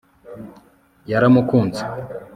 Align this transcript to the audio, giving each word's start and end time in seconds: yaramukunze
yaramukunze 1.11 1.83